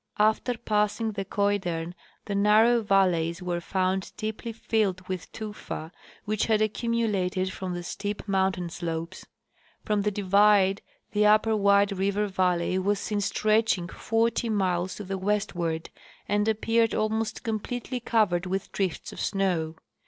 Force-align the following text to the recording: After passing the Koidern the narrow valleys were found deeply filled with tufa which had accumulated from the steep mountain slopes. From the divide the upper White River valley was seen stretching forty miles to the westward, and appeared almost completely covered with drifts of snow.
After 0.17 0.57
passing 0.57 1.11
the 1.11 1.23
Koidern 1.23 1.93
the 2.25 2.33
narrow 2.33 2.81
valleys 2.81 3.39
were 3.43 3.61
found 3.61 4.13
deeply 4.17 4.51
filled 4.51 5.07
with 5.07 5.31
tufa 5.31 5.91
which 6.25 6.47
had 6.47 6.59
accumulated 6.59 7.53
from 7.53 7.75
the 7.75 7.83
steep 7.83 8.27
mountain 8.27 8.71
slopes. 8.71 9.27
From 9.85 10.01
the 10.01 10.09
divide 10.09 10.81
the 11.11 11.27
upper 11.27 11.55
White 11.55 11.91
River 11.91 12.25
valley 12.25 12.79
was 12.79 12.99
seen 12.99 13.21
stretching 13.21 13.87
forty 13.87 14.49
miles 14.49 14.95
to 14.95 15.03
the 15.03 15.19
westward, 15.19 15.91
and 16.27 16.47
appeared 16.47 16.95
almost 16.95 17.43
completely 17.43 17.99
covered 17.99 18.47
with 18.47 18.71
drifts 18.71 19.13
of 19.13 19.19
snow. 19.19 19.75